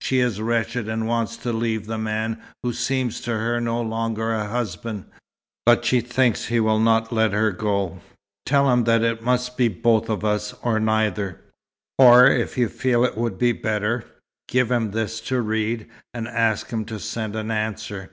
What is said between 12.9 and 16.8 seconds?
it would be better, give him this to read, and ask